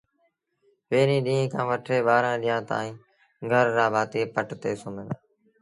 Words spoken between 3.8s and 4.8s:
ڀآتيٚ پٽ تي